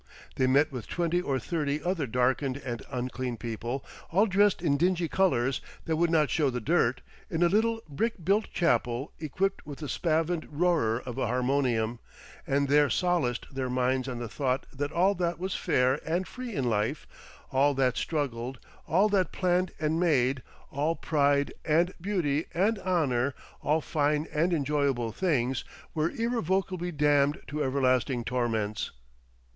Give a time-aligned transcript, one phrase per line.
[0.35, 5.07] They met with twenty or thirty other darkened and unclean people, all dressed in dingy
[5.07, 9.79] colours that would not show the dirt, in a little brick built chapel equipped with
[9.83, 11.99] a spavined roarer of a harmonium,
[12.47, 16.51] and there solaced their minds on the thought that all that was fair and free
[16.55, 17.05] in life,
[17.51, 18.57] all that struggled,
[18.87, 20.41] all that planned and made,
[20.71, 25.63] all pride and beauty and honour, all fine and enjoyable things,
[25.93, 28.89] were irrevocably damned to everlasting torments.